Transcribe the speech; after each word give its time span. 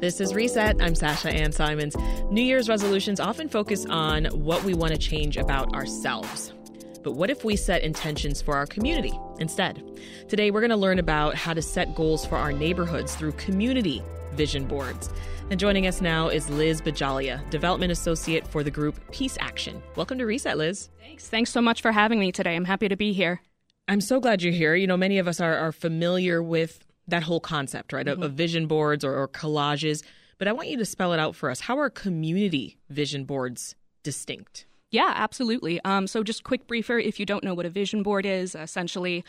This 0.00 0.20
is 0.20 0.34
Reset. 0.34 0.80
I'm 0.82 0.94
Sasha 0.94 1.30
Ann 1.30 1.52
Simons. 1.52 1.96
New 2.30 2.42
Year's 2.42 2.68
resolutions 2.68 3.18
often 3.18 3.48
focus 3.48 3.86
on 3.86 4.26
what 4.26 4.62
we 4.62 4.74
want 4.74 4.92
to 4.92 4.98
change 4.98 5.36
about 5.36 5.74
ourselves. 5.74 6.52
But 7.02 7.12
what 7.12 7.30
if 7.30 7.44
we 7.44 7.56
set 7.56 7.82
intentions 7.82 8.42
for 8.42 8.56
our 8.56 8.66
community 8.66 9.18
instead? 9.38 9.82
Today, 10.28 10.50
we're 10.50 10.60
going 10.60 10.70
to 10.70 10.76
learn 10.76 10.98
about 10.98 11.34
how 11.34 11.54
to 11.54 11.62
set 11.62 11.94
goals 11.94 12.26
for 12.26 12.36
our 12.36 12.52
neighborhoods 12.52 13.14
through 13.14 13.32
community 13.32 14.02
vision 14.34 14.66
boards. 14.66 15.08
And 15.50 15.58
joining 15.58 15.86
us 15.86 16.00
now 16.00 16.28
is 16.28 16.50
Liz 16.50 16.82
Bajjalieh, 16.82 17.48
Development 17.50 17.90
Associate 17.90 18.46
for 18.46 18.62
the 18.62 18.70
group 18.70 19.00
Peace 19.12 19.38
Action. 19.40 19.82
Welcome 19.94 20.18
to 20.18 20.26
Reset, 20.26 20.58
Liz. 20.58 20.90
Thanks. 21.00 21.28
Thanks 21.28 21.50
so 21.50 21.62
much 21.62 21.80
for 21.80 21.92
having 21.92 22.20
me 22.20 22.32
today. 22.32 22.54
I'm 22.54 22.64
happy 22.64 22.88
to 22.88 22.96
be 22.96 23.12
here. 23.12 23.40
I'm 23.88 24.00
so 24.00 24.20
glad 24.20 24.42
you're 24.42 24.52
here. 24.52 24.74
You 24.74 24.88
know, 24.88 24.96
many 24.96 25.18
of 25.18 25.28
us 25.28 25.40
are, 25.40 25.56
are 25.56 25.72
familiar 25.72 26.42
with 26.42 26.84
that 27.08 27.22
whole 27.22 27.40
concept, 27.40 27.92
right, 27.92 28.06
mm-hmm. 28.06 28.22
of, 28.22 28.30
of, 28.30 28.36
vision 28.36 28.66
boards 28.66 29.04
or, 29.04 29.14
or 29.14 29.28
collages. 29.28 30.02
But 30.38 30.48
I 30.48 30.52
want 30.52 30.68
you 30.68 30.76
to 30.78 30.84
spell 30.84 31.12
it 31.12 31.20
out 31.20 31.34
for 31.34 31.50
us. 31.50 31.60
How 31.60 31.78
are 31.78 31.88
community 31.88 32.78
vision 32.90 33.24
boards 33.24 33.74
distinct? 34.02 34.66
Yeah, 34.90 35.12
absolutely. 35.14 35.80
Um, 35.84 36.06
so, 36.06 36.22
just 36.22 36.44
quick 36.44 36.66
briefer 36.66 36.98
if 36.98 37.18
you 37.18 37.26
don't 37.26 37.44
know 37.44 37.54
what 37.54 37.66
a 37.66 37.70
vision 37.70 38.02
board 38.02 38.26
is, 38.26 38.54
essentially, 38.54 39.24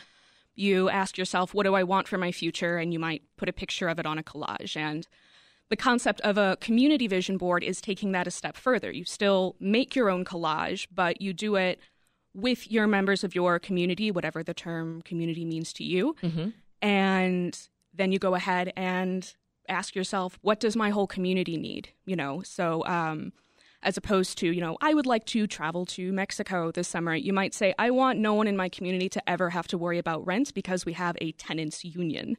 you 0.54 0.88
ask 0.88 1.16
yourself, 1.16 1.54
What 1.54 1.64
do 1.64 1.74
I 1.74 1.82
want 1.82 2.08
for 2.08 2.18
my 2.18 2.32
future? 2.32 2.78
And 2.78 2.92
you 2.92 2.98
might 2.98 3.22
put 3.36 3.48
a 3.48 3.52
picture 3.52 3.88
of 3.88 3.98
it 3.98 4.06
on 4.06 4.18
a 4.18 4.22
collage. 4.22 4.76
And 4.76 5.06
the 5.70 5.76
concept 5.76 6.20
of 6.22 6.38
a 6.38 6.56
community 6.60 7.06
vision 7.06 7.36
board 7.36 7.62
is 7.62 7.80
taking 7.80 8.12
that 8.12 8.26
a 8.26 8.30
step 8.30 8.56
further. 8.56 8.90
You 8.90 9.04
still 9.04 9.56
make 9.60 9.94
your 9.94 10.08
own 10.08 10.24
collage, 10.24 10.86
but 10.94 11.20
you 11.20 11.32
do 11.32 11.56
it 11.56 11.78
with 12.34 12.70
your 12.70 12.86
members 12.86 13.24
of 13.24 13.34
your 13.34 13.58
community, 13.58 14.10
whatever 14.10 14.42
the 14.42 14.54
term 14.54 15.02
community 15.02 15.44
means 15.44 15.72
to 15.74 15.84
you. 15.84 16.14
Mm-hmm. 16.22 16.48
And 16.80 17.68
then 17.98 18.12
you 18.12 18.18
go 18.18 18.34
ahead 18.34 18.72
and 18.76 19.34
ask 19.68 19.94
yourself, 19.94 20.38
what 20.40 20.60
does 20.60 20.74
my 20.74 20.90
whole 20.90 21.06
community 21.06 21.56
need? 21.56 21.90
You 22.06 22.16
know, 22.16 22.42
so 22.42 22.84
um, 22.86 23.32
as 23.82 23.96
opposed 23.96 24.38
to, 24.38 24.50
you 24.50 24.60
know, 24.60 24.78
I 24.80 24.94
would 24.94 25.06
like 25.06 25.26
to 25.26 25.46
travel 25.46 25.84
to 25.86 26.12
Mexico 26.12 26.72
this 26.72 26.88
summer, 26.88 27.14
you 27.14 27.32
might 27.32 27.54
say, 27.54 27.74
I 27.78 27.90
want 27.90 28.18
no 28.18 28.34
one 28.34 28.48
in 28.48 28.56
my 28.56 28.68
community 28.68 29.08
to 29.10 29.28
ever 29.28 29.50
have 29.50 29.68
to 29.68 29.78
worry 29.78 29.98
about 29.98 30.26
rent 30.26 30.54
because 30.54 30.86
we 30.86 30.94
have 30.94 31.16
a 31.20 31.32
tenants 31.32 31.84
union. 31.84 32.36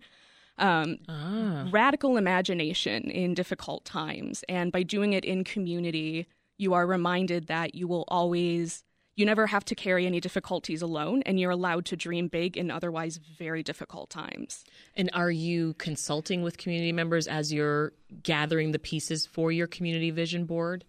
Um, 0.58 0.98
ah. 1.08 1.70
Radical 1.72 2.18
imagination 2.18 3.04
in 3.10 3.34
difficult 3.34 3.86
times. 3.86 4.44
And 4.50 4.72
by 4.72 4.84
doing 4.84 5.14
it 5.14 5.24
in 5.24 5.46
community, 5.46 6.28
you 6.58 6.74
are 6.74 6.86
reminded 6.86 7.48
that 7.48 7.76
you 7.76 7.88
will 7.88 8.04
always 8.10 8.84
you 9.20 9.26
never 9.26 9.48
have 9.48 9.66
to 9.66 9.76
carry 9.76 10.06
any 10.06 10.22
difficulties 10.22 10.82
alone, 10.82 11.22
and 11.26 11.38
you're 11.38 11.52
allowed 11.52 11.84
to 11.88 11.98
dream 11.98 12.30
big 12.30 12.56
in 12.56 12.72
otherwise 12.72 13.18
very 13.18 13.62
difficult 13.62 14.10
times. 14.10 14.64
And 14.96 15.10
are 15.14 15.30
you 15.30 15.74
consulting 15.74 16.42
with 16.42 16.58
community 16.58 16.94
members 16.94 17.28
as 17.28 17.52
you're 17.52 17.92
gathering 18.24 18.72
the 18.72 18.80
pieces 18.80 19.26
for 19.26 19.52
your 19.52 19.68
community 19.68 20.10
vision 20.10 20.46
board? 20.46 20.86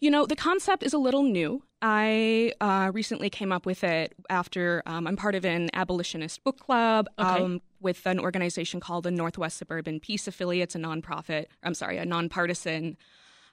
You 0.00 0.10
know, 0.10 0.26
the 0.26 0.34
concept 0.34 0.82
is 0.82 0.92
a 0.92 0.98
little 0.98 1.22
new. 1.22 1.62
I 1.80 2.54
uh, 2.60 2.90
recently 2.92 3.30
came 3.30 3.52
up 3.52 3.66
with 3.66 3.84
it 3.84 4.14
after 4.28 4.82
um, 4.84 5.06
I'm 5.06 5.16
part 5.16 5.36
of 5.36 5.44
an 5.44 5.70
abolitionist 5.72 6.42
book 6.42 6.58
club 6.58 7.06
okay. 7.20 7.28
um, 7.28 7.62
with 7.80 8.04
an 8.04 8.18
organization 8.18 8.80
called 8.80 9.04
the 9.04 9.12
Northwest 9.12 9.58
Suburban 9.58 10.00
Peace 10.00 10.26
Affiliates, 10.26 10.74
a 10.74 10.78
nonprofit, 10.78 11.46
I'm 11.62 11.74
sorry, 11.74 11.98
a 11.98 12.04
nonpartisan 12.04 12.96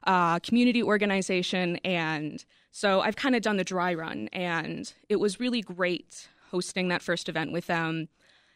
uh, 0.08 0.39
community 0.39 0.81
organization. 0.81 1.75
And 1.77 2.44
so 2.72 3.02
I've 3.02 3.16
kind 3.16 3.36
of 3.36 3.44
done 3.44 3.58
the 3.58 3.63
dry 3.63 3.94
run, 3.94 4.30
and 4.33 4.91
it 5.09 5.17
was 5.17 5.39
really 5.39 5.61
great 5.61 6.27
hosting 6.50 6.88
that 6.88 7.02
first 7.02 7.30
event 7.30 7.52
with 7.52 7.67
them 7.67 8.08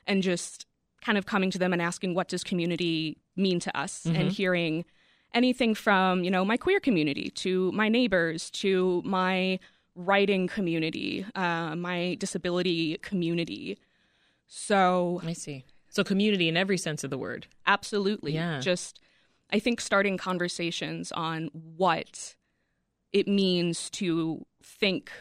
and 0.07 0.23
just 0.23 0.65
kind 1.03 1.17
of 1.17 1.25
coming 1.25 1.51
to 1.51 1.59
them 1.59 1.73
and 1.73 1.81
asking, 1.81 2.15
what 2.15 2.27
does 2.27 2.43
community 2.43 3.17
mean 3.35 3.59
to 3.59 3.77
us? 3.77 4.03
Mm-hmm. 4.03 4.15
And 4.15 4.31
hearing 4.31 4.85
anything 5.33 5.75
from, 5.75 6.23
you 6.23 6.31
know, 6.31 6.45
my 6.45 6.57
queer 6.57 6.79
community 6.79 7.29
to 7.29 7.71
my 7.73 7.89
neighbors 7.89 8.49
to 8.51 9.01
my 9.03 9.59
writing 9.95 10.47
community, 10.47 11.25
uh, 11.35 11.75
my 11.75 12.15
disability 12.19 12.97
community. 12.99 13.77
So 14.47 15.21
I 15.25 15.33
see. 15.33 15.65
So 15.89 16.03
community 16.03 16.47
in 16.47 16.55
every 16.55 16.77
sense 16.77 17.03
of 17.03 17.09
the 17.09 17.17
word. 17.17 17.47
Absolutely. 17.65 18.33
Yeah. 18.33 18.59
Just 18.59 19.01
I 19.51 19.59
think 19.59 19.81
starting 19.81 20.17
conversations 20.17 21.11
on 21.11 21.49
what 21.53 22.35
it 23.11 23.27
means 23.27 23.89
to 23.91 24.45
think 24.63 25.11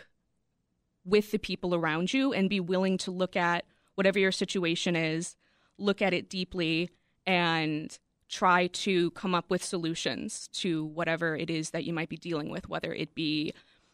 with 1.04 1.30
the 1.32 1.38
people 1.38 1.74
around 1.74 2.12
you 2.12 2.32
and 2.32 2.48
be 2.48 2.60
willing 2.60 2.98
to 2.98 3.10
look 3.10 3.36
at 3.36 3.64
whatever 3.94 4.18
your 4.18 4.32
situation 4.32 4.94
is, 4.94 5.36
look 5.78 6.00
at 6.00 6.14
it 6.14 6.28
deeply, 6.28 6.90
and 7.26 7.98
try 8.28 8.68
to 8.68 9.10
come 9.12 9.34
up 9.34 9.50
with 9.50 9.64
solutions 9.64 10.48
to 10.52 10.84
whatever 10.84 11.36
it 11.36 11.50
is 11.50 11.70
that 11.70 11.84
you 11.84 11.92
might 11.92 12.08
be 12.08 12.16
dealing 12.16 12.48
with, 12.48 12.68
whether 12.68 12.94
it 12.94 13.14
be 13.14 13.52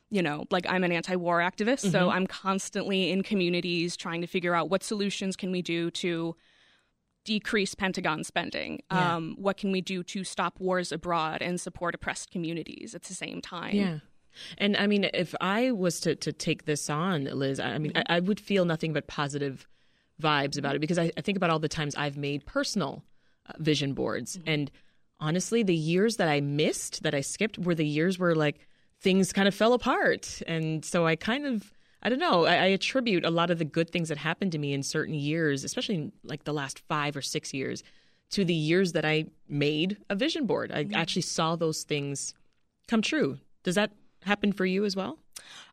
you 0.09 0.23
know, 0.23 0.45
like 0.51 0.67
I'm 0.69 0.85
an 0.85 0.93
anti-war 0.93 1.41
activist, 1.41 1.83
mm-hmm. 1.83 1.91
so 1.91 2.11
I'm 2.11 2.27
constantly 2.27 3.11
in 3.11 3.23
communities 3.23 3.97
trying 3.97 4.21
to 4.21 4.27
figure 4.27 4.55
out 4.55 4.71
what 4.71 4.85
solutions 4.85 5.35
can 5.35 5.51
we 5.51 5.63
do 5.63 5.91
to 5.93 6.37
decrease 7.27 7.75
Pentagon 7.75 8.25
spending? 8.25 8.81
Yeah. 8.91 9.17
Um, 9.17 9.35
what 9.37 9.59
can 9.59 9.73
we 9.73 9.83
do 9.83 10.03
to 10.05 10.25
stop 10.25 10.59
wars 10.61 10.93
abroad 10.93 11.43
and 11.43 11.61
support 11.61 11.95
oppressed 11.95 12.31
communities 12.31 12.95
at 12.95 13.03
the 13.03 13.15
same 13.15 13.43
time? 13.43 13.75
Yeah. 13.75 13.99
And 14.59 14.77
I 14.77 14.87
mean, 14.87 15.09
if 15.13 15.35
I 15.41 15.73
was 15.73 15.99
to, 16.01 16.15
to 16.15 16.33
take 16.33 16.65
this 16.65 16.89
on, 16.89 17.25
Liz, 17.25 17.59
I 17.59 17.79
mean. 17.79 17.93
I, 17.97 18.05
I, 18.17 18.21
would 18.21 18.39
feel 18.39 18.65
nothing 18.65 18.93
but 18.93 19.07
positive 19.07 19.67
vibes 20.23 20.59
about 20.59 20.77
it 20.77 20.81
because 20.81 20.99
I, 20.99 21.11
I 21.17 21.21
think 21.23 21.37
about 21.37 21.51
all 21.51 21.59
the 21.59 21.69
times 21.69 21.95
I've 21.97 22.17
made 22.17 22.47
personal 22.47 23.03
uh, 23.49 23.55
vision 23.59 23.95
boards. 23.95 24.37
Mm-hmm. 24.37 24.49
And 24.49 24.71
honestly, 25.19 25.63
the 25.63 25.75
years 25.75 26.17
that 26.17 26.29
I 26.29 26.41
missed, 26.41 27.03
that 27.03 27.15
I 27.15 27.23
skipped, 27.23 27.59
were 27.59 27.75
the 27.75 27.87
years 27.87 28.19
where 28.19 28.35
like 28.35 28.69
things 29.01 29.33
kind 29.33 29.49
of 29.49 29.55
fell 29.55 29.73
apart. 29.73 30.43
And 30.47 30.85
so 30.85 31.07
I 31.07 31.17
kind 31.17 31.47
of 31.47 31.73
I 32.03 32.09
don't 32.09 32.19
know. 32.19 32.45
I, 32.45 32.55
I, 32.55 32.67
attribute 32.67 33.25
a 33.25 33.31
lot 33.31 33.51
of 33.51 33.59
the 33.59 33.65
good 33.65 33.91
things 33.91 34.09
that 34.11 34.19
happened 34.19 34.53
to 34.53 34.59
me 34.59 34.73
in 34.73 34.83
certain 34.83 35.15
years, 35.15 35.65
especially 35.65 36.13
like 36.23 36.45
the 36.45 36.53
last 36.53 36.81
five 36.89 37.17
or 37.17 37.23
six 37.23 37.53
years, 37.53 37.83
to 38.31 38.45
the 38.45 38.55
years 38.55 38.93
that 38.93 39.05
I 39.05 39.27
made 39.49 39.97
a 40.11 40.15
vision 40.15 40.47
board. 40.47 40.71
I 40.73 40.85
mm-hmm. 40.85 40.95
actually 40.95 41.23
saw 41.23 41.57
those 41.57 41.85
things 41.85 42.35
come 42.87 43.03
true. 43.03 43.39
Does 43.63 43.75
that 43.75 43.93
happen 44.23 44.53
for 44.53 44.67
you 44.67 44.85
as 44.85 44.95
well? 44.95 45.19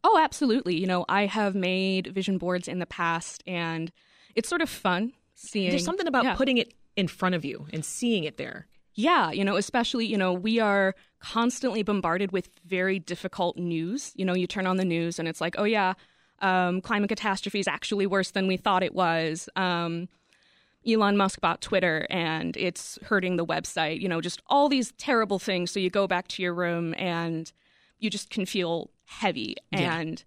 Oh, 0.03 0.19
absolutely. 0.19 0.75
You 0.75 0.87
know, 0.87 1.05
I 1.09 1.25
have 1.25 1.55
made 1.55 2.07
vision 2.07 2.37
boards 2.37 2.67
in 2.67 2.79
the 2.79 2.85
past, 2.85 3.43
and 3.47 3.91
it's 4.35 4.49
sort 4.49 4.61
of 4.61 4.69
fun 4.69 5.13
seeing. 5.35 5.69
There's 5.69 5.85
something 5.85 6.07
about 6.07 6.23
yeah. 6.23 6.35
putting 6.35 6.57
it 6.57 6.73
in 6.95 7.07
front 7.07 7.35
of 7.35 7.43
you 7.43 7.67
and 7.73 7.83
seeing 7.83 8.23
it 8.23 8.37
there. 8.37 8.67
Yeah, 8.95 9.31
you 9.31 9.43
know, 9.43 9.55
especially, 9.55 10.05
you 10.05 10.17
know, 10.17 10.33
we 10.33 10.59
are 10.59 10.93
constantly 11.19 11.81
bombarded 11.81 12.31
with 12.31 12.49
very 12.65 12.99
difficult 12.99 13.57
news. 13.57 14.11
You 14.15 14.25
know, 14.25 14.35
you 14.35 14.45
turn 14.45 14.67
on 14.67 14.77
the 14.77 14.85
news 14.85 15.17
and 15.17 15.27
it's 15.27 15.41
like, 15.41 15.55
oh, 15.57 15.63
yeah, 15.63 15.93
um, 16.43 16.81
climate 16.81 17.09
catastrophe 17.09 17.59
is 17.59 17.67
actually 17.67 18.05
worse 18.05 18.31
than 18.31 18.47
we 18.47 18.57
thought 18.57 18.83
it 18.83 18.93
was. 18.93 19.49
Um, 19.55 20.09
Elon 20.85 21.15
Musk 21.15 21.39
bought 21.39 21.61
Twitter 21.61 22.05
and 22.09 22.57
it's 22.57 22.99
hurting 23.03 23.37
the 23.37 23.45
website. 23.45 24.01
You 24.01 24.09
know, 24.09 24.21
just 24.21 24.41
all 24.47 24.67
these 24.67 24.91
terrible 24.97 25.39
things. 25.39 25.71
So 25.71 25.79
you 25.79 25.89
go 25.89 26.07
back 26.07 26.27
to 26.29 26.43
your 26.43 26.53
room 26.53 26.93
and 26.97 27.51
you 27.99 28.09
just 28.09 28.29
can 28.29 28.45
feel 28.45 28.89
heavy. 29.05 29.55
Yeah. 29.71 29.97
And 29.97 30.23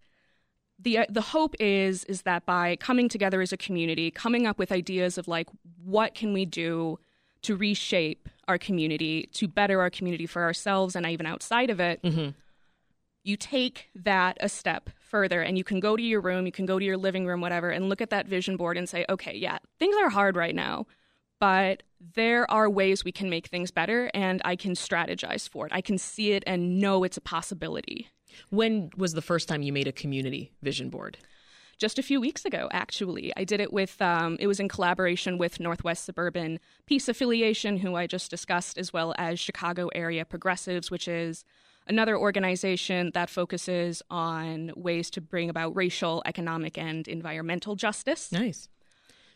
the 0.78 1.00
the 1.08 1.20
hope 1.20 1.54
is 1.60 2.04
is 2.04 2.22
that 2.22 2.46
by 2.46 2.76
coming 2.76 3.08
together 3.08 3.40
as 3.42 3.52
a 3.52 3.56
community, 3.56 4.10
coming 4.10 4.46
up 4.46 4.58
with 4.58 4.72
ideas 4.72 5.18
of 5.18 5.28
like 5.28 5.48
what 5.84 6.14
can 6.14 6.32
we 6.32 6.46
do 6.46 6.98
to 7.42 7.54
reshape 7.54 8.28
our 8.48 8.58
community, 8.58 9.28
to 9.34 9.46
better 9.46 9.80
our 9.80 9.90
community 9.90 10.26
for 10.26 10.42
ourselves 10.42 10.96
and 10.96 11.06
even 11.06 11.26
outside 11.26 11.70
of 11.70 11.80
it. 11.80 12.02
Mm-hmm 12.02 12.30
you 13.26 13.36
take 13.36 13.88
that 13.94 14.36
a 14.40 14.48
step 14.48 14.88
further 15.06 15.40
and 15.40 15.56
you 15.56 15.64
can 15.64 15.80
go 15.80 15.96
to 15.96 16.02
your 16.02 16.20
room, 16.20 16.46
you 16.46 16.52
can 16.52 16.66
go 16.66 16.78
to 16.78 16.84
your 16.84 16.96
living 16.96 17.26
room, 17.26 17.40
whatever, 17.40 17.70
and 17.70 17.88
look 17.88 18.00
at 18.00 18.10
that 18.10 18.26
vision 18.26 18.56
board 18.56 18.76
and 18.76 18.88
say, 18.88 19.04
okay, 19.08 19.34
yeah, 19.34 19.58
things 19.78 19.96
are 19.96 20.10
hard 20.10 20.36
right 20.36 20.54
now, 20.54 20.86
but 21.40 21.82
there 22.14 22.50
are 22.50 22.68
ways 22.68 23.04
we 23.04 23.12
can 23.12 23.30
make 23.30 23.46
things 23.46 23.70
better 23.70 24.10
and 24.14 24.42
I 24.44 24.56
can 24.56 24.72
strategize 24.72 25.48
for 25.48 25.66
it. 25.66 25.72
I 25.72 25.80
can 25.80 25.98
see 25.98 26.32
it 26.32 26.42
and 26.46 26.78
know 26.78 27.04
it's 27.04 27.16
a 27.16 27.22
possibility. 27.22 28.08
When 28.50 28.90
was 28.96 29.14
the 29.14 29.22
first 29.22 29.48
time 29.48 29.62
you 29.62 29.72
made 29.72 29.88
a 29.88 29.92
community 29.92 30.52
vision 30.62 30.90
board? 30.90 31.18
just 31.78 31.98
a 31.98 32.02
few 32.02 32.20
weeks 32.20 32.44
ago, 32.44 32.68
actually. 32.72 33.32
I 33.36 33.44
did 33.44 33.60
it 33.60 33.72
with, 33.72 34.00
um, 34.00 34.36
it 34.40 34.46
was 34.46 34.60
in 34.60 34.68
collaboration 34.68 35.38
with 35.38 35.60
Northwest 35.60 36.04
Suburban 36.04 36.58
Peace 36.86 37.08
Affiliation, 37.08 37.78
who 37.78 37.94
I 37.94 38.06
just 38.06 38.30
discussed, 38.30 38.78
as 38.78 38.92
well 38.92 39.14
as 39.18 39.38
Chicago 39.38 39.88
Area 39.94 40.24
Progressives, 40.24 40.90
which 40.90 41.06
is 41.06 41.44
another 41.86 42.16
organization 42.16 43.10
that 43.14 43.30
focuses 43.30 44.02
on 44.10 44.72
ways 44.76 45.10
to 45.10 45.20
bring 45.20 45.50
about 45.50 45.76
racial, 45.76 46.22
economic, 46.26 46.78
and 46.78 47.06
environmental 47.08 47.76
justice. 47.76 48.32
Nice. 48.32 48.68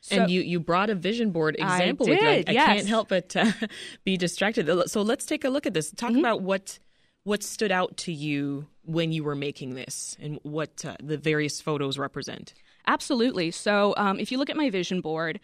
So, 0.02 0.16
and 0.16 0.30
you, 0.30 0.40
you 0.40 0.60
brought 0.60 0.88
a 0.88 0.94
vision 0.94 1.30
board 1.30 1.56
example 1.56 2.06
I 2.06 2.10
did, 2.10 2.18
with 2.46 2.48
you. 2.48 2.60
I, 2.60 2.62
I 2.64 2.74
can't 2.74 2.88
help 2.88 3.08
but 3.08 3.36
uh, 3.36 3.52
be 4.04 4.16
distracted. 4.16 4.88
So 4.88 5.02
let's 5.02 5.26
take 5.26 5.44
a 5.44 5.50
look 5.50 5.66
at 5.66 5.74
this. 5.74 5.90
Talk 5.90 6.10
mm-hmm. 6.10 6.20
about 6.20 6.42
what 6.42 6.78
what 7.24 7.42
stood 7.42 7.70
out 7.70 7.98
to 7.98 8.12
you 8.12 8.66
when 8.82 9.12
you 9.12 9.22
were 9.22 9.34
making 9.34 9.74
this 9.74 10.16
and 10.20 10.40
what 10.42 10.84
uh, 10.86 10.96
the 11.02 11.18
various 11.18 11.60
photos 11.60 11.98
represent. 11.98 12.54
Absolutely. 12.86 13.50
So 13.50 13.92
um, 13.98 14.18
if 14.18 14.32
you 14.32 14.38
look 14.38 14.48
at 14.48 14.56
my 14.56 14.70
vision 14.70 15.02
board, 15.02 15.38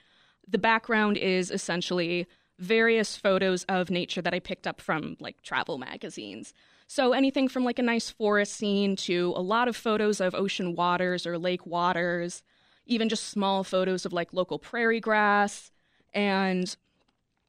the 0.48 0.58
background 0.58 1.18
is 1.18 1.50
essentially 1.50 2.26
various 2.58 3.14
photos 3.14 3.64
of 3.64 3.90
nature 3.90 4.22
that 4.22 4.32
I 4.32 4.40
picked 4.40 4.66
up 4.66 4.80
from 4.80 5.16
like 5.20 5.42
travel 5.42 5.76
magazines. 5.76 6.54
So 6.86 7.12
anything 7.12 7.48
from 7.48 7.64
like 7.64 7.78
a 7.78 7.82
nice 7.82 8.10
forest 8.10 8.54
scene 8.54 8.96
to 8.96 9.32
a 9.36 9.42
lot 9.42 9.68
of 9.68 9.76
photos 9.76 10.20
of 10.20 10.34
ocean 10.34 10.74
waters 10.74 11.26
or 11.26 11.38
lake 11.38 11.66
waters, 11.66 12.42
even 12.86 13.08
just 13.08 13.24
small 13.28 13.64
photos 13.64 14.06
of 14.06 14.12
like 14.12 14.32
local 14.32 14.58
prairie 14.58 15.00
grass. 15.00 15.72
And 16.14 16.76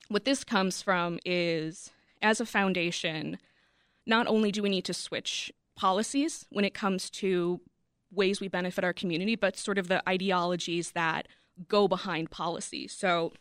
what 0.09 0.25
this 0.25 0.43
comes 0.43 0.81
from 0.81 1.19
is 1.23 1.91
as 2.21 2.41
a 2.41 2.45
foundation, 2.45 3.37
not 4.05 4.27
only 4.27 4.51
do 4.51 4.63
we 4.63 4.69
need 4.69 4.85
to 4.85 4.93
switch 4.93 5.51
policies 5.75 6.45
when 6.49 6.65
it 6.65 6.73
comes 6.73 7.09
to 7.11 7.61
ways 8.11 8.39
we 8.41 8.47
benefit 8.47 8.83
our 8.83 8.93
community, 8.93 9.35
but 9.35 9.57
sort 9.57 9.77
of 9.77 9.87
the 9.87 10.07
ideologies 10.09 10.91
that 10.91 11.27
go 11.67 11.87
behind 11.87 12.31
policy. 12.31 12.87
So 12.87 13.33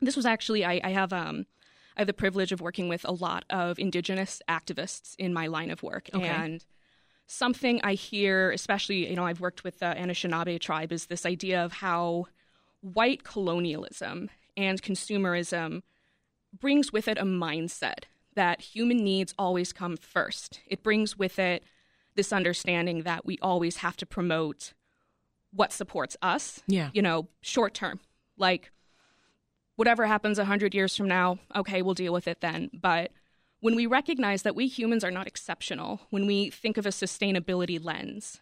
this 0.00 0.16
was 0.16 0.26
actually 0.26 0.64
I, 0.64 0.80
I 0.82 0.90
have 0.90 1.12
um 1.12 1.46
I 1.96 2.00
have 2.00 2.06
the 2.06 2.12
privilege 2.12 2.52
of 2.52 2.60
working 2.60 2.88
with 2.88 3.04
a 3.04 3.12
lot 3.12 3.44
of 3.50 3.78
indigenous 3.78 4.42
activists 4.48 5.14
in 5.18 5.32
my 5.32 5.46
line 5.46 5.70
of 5.70 5.82
work 5.82 6.10
Okay. 6.12 6.26
and 6.28 6.64
something 7.26 7.80
I 7.82 7.94
hear, 7.94 8.50
especially 8.50 9.08
you 9.08 9.16
know 9.16 9.24
I've 9.26 9.40
worked 9.40 9.64
with 9.64 9.78
the 9.78 9.94
Anishinaabe 9.96 10.60
tribe, 10.60 10.92
is 10.92 11.06
this 11.06 11.24
idea 11.24 11.64
of 11.64 11.74
how 11.74 12.26
white 12.80 13.24
colonialism 13.24 14.30
and 14.56 14.82
consumerism 14.82 15.82
brings 16.60 16.92
with 16.92 17.08
it 17.08 17.18
a 17.18 17.24
mindset 17.24 18.04
that 18.34 18.60
human 18.60 18.98
needs 18.98 19.34
always 19.38 19.72
come 19.72 19.96
first. 19.96 20.60
It 20.66 20.82
brings 20.82 21.16
with 21.16 21.38
it 21.38 21.62
this 22.16 22.32
understanding 22.32 23.02
that 23.02 23.24
we 23.24 23.38
always 23.40 23.78
have 23.78 23.96
to 23.98 24.06
promote 24.06 24.72
what 25.52 25.72
supports 25.72 26.16
us 26.20 26.62
Yeah. 26.66 26.90
you 26.92 27.00
know, 27.02 27.28
short 27.40 27.74
term. 27.74 28.00
Like 28.36 28.70
whatever 29.76 30.06
happens 30.06 30.38
100 30.38 30.74
years 30.74 30.96
from 30.96 31.08
now, 31.08 31.38
okay, 31.54 31.82
we'll 31.82 31.94
deal 31.94 32.12
with 32.12 32.28
it 32.28 32.40
then. 32.40 32.70
But 32.72 33.10
when 33.60 33.74
we 33.74 33.86
recognize 33.86 34.42
that 34.42 34.54
we 34.54 34.66
humans 34.66 35.04
are 35.04 35.10
not 35.10 35.26
exceptional, 35.26 36.02
when 36.10 36.26
we 36.26 36.50
think 36.50 36.76
of 36.76 36.86
a 36.86 36.90
sustainability 36.90 37.82
lens, 37.82 38.40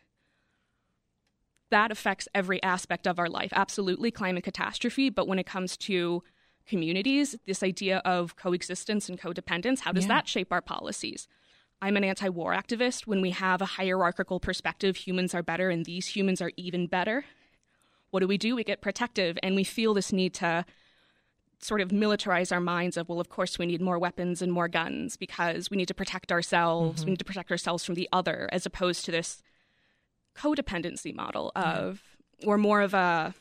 that 1.70 1.90
affects 1.90 2.29
every 2.34 2.62
aspect 2.62 3.06
of 3.06 3.19
our 3.19 3.31
life. 3.31 3.52
Absolutely, 3.55 4.11
climate 4.11 4.44
catastrophe. 4.44 5.08
But 5.08 5.26
when 5.26 5.38
it 5.38 5.46
comes 5.46 5.76
to 5.79 6.23
communities, 6.67 7.34
this 7.46 7.62
idea 7.62 7.99
of 8.05 8.37
coexistence 8.37 9.08
and 9.08 9.19
codependence, 9.19 9.81
how 9.81 9.93
does 9.93 10.05
Yeah. 10.05 10.08
that 10.08 10.29
shape 10.29 10.52
our 10.52 10.61
policies? 10.61 11.29
I'm 11.81 11.96
an 11.96 12.05
anti 12.05 12.29
war 12.29 12.52
activist. 12.52 13.06
When 13.06 13.23
we 13.23 13.31
have 13.31 13.62
a 13.62 13.67
hierarchical 13.67 14.38
perspective, 14.38 14.96
humans 14.96 15.34
are 15.34 15.43
better 15.43 15.70
and 15.70 15.84
these 15.84 16.08
humans 16.08 16.40
are 16.43 16.52
even 16.56 16.87
better. 16.87 17.25
What 18.11 18.20
do 18.20 18.29
we 18.29 18.38
do? 18.38 18.55
We 18.55 18.64
get 18.64 18.82
protective 18.82 19.38
and 19.43 19.56
we 19.56 19.64
feel 19.64 19.94
this 19.94 20.12
need 20.12 20.34
to 20.34 20.64
sort 21.62 21.80
of 21.80 21.90
militarize 21.90 22.50
our 22.50 22.60
minds 22.60 22.96
of, 22.96 23.08
well, 23.08 23.20
of 23.20 23.28
course, 23.28 23.58
we 23.58 23.66
need 23.66 23.80
more 23.80 23.98
weapons 23.98 24.42
and 24.42 24.52
more 24.52 24.68
guns 24.68 25.16
because 25.16 25.70
we 25.70 25.76
need 25.76 25.88
to 25.88 25.94
protect 25.94 26.32
ourselves. 26.32 27.04
We 27.04 27.12
need 27.12 27.20
to 27.20 27.24
protect 27.24 27.50
ourselves 27.52 27.84
from 27.84 27.94
the 27.94 28.08
other, 28.12 28.48
as 28.52 28.66
opposed 28.66 29.04
to 29.04 29.12
this 29.12 29.42
codependency 30.34 31.14
model 31.14 31.52
of, 31.54 32.02
or 32.44 32.58
more 32.58 32.80
of 32.80 32.94
a, 32.94 33.32